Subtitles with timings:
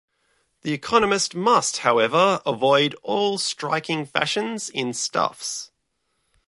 [0.63, 5.69] The economist must, however, avoid all striking fashions in stuffs.